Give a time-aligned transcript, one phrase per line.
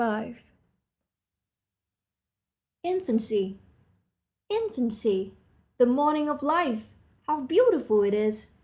[2.83, 3.59] ]Infancy,
[4.49, 5.29] the
[5.85, 6.89] morning of life!
[7.27, 8.49] How beautiful it is!